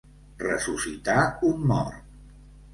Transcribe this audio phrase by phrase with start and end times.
[0.43, 1.19] Ressuscitar
[1.53, 2.03] un mort.